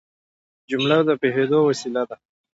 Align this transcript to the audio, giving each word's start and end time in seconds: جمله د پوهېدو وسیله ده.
جمله 0.69 0.97
د 1.07 1.09
پوهېدو 1.21 1.59
وسیله 1.69 2.03
ده. 2.09 2.15